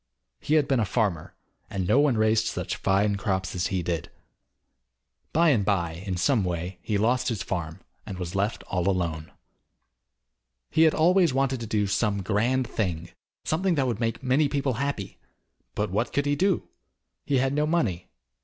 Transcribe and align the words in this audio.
He 0.39 0.55
had 0.55 0.67
been 0.67 0.79
a 0.79 0.85
farmer, 0.85 1.35
and 1.69 1.85
no 1.85 1.99
one 1.99 2.17
raised 2.17 2.47
such 2.47 2.75
fine 2.75 3.17
crops 3.17 3.53
as 3.53 3.67
he 3.67 3.83
did. 3.83 4.09
By 5.31 5.49
and 5.49 5.63
by, 5.63 5.91
in 6.07 6.17
some 6.17 6.43
way, 6.43 6.79
he 6.81 6.97
lost 6.97 7.27
his 7.29 7.43
farm, 7.43 7.81
and 8.03 8.17
was 8.17 8.33
left 8.33 8.63
all 8.63 8.89
alone. 8.89 9.31
He 10.71 10.85
had 10.89 10.95
always 10.95 11.35
wanted 11.35 11.59
to 11.59 11.67
do 11.67 11.85
some 11.85 12.23
grand 12.23 12.65
thing, 12.67 13.11
something 13.43 13.75
that 13.75 13.85
would 13.85 13.99
make 13.99 14.23
many 14.23 14.49
people 14.49 14.73
happy, 14.81 15.19
but 15.75 15.91
what 15.91 16.11
could 16.13 16.25
he 16.25 16.35
do? 16.35 16.67
He 17.23 17.37
had 17.37 17.53
no 17.53 17.67
money. 17.67 18.07